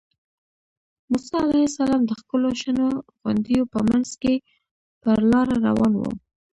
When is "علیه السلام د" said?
1.45-2.11